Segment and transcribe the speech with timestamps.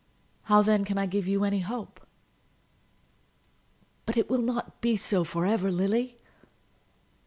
[0.45, 2.03] How, then, can I give you any hope?"
[4.07, 6.17] "But it will not be so for ever, Lily."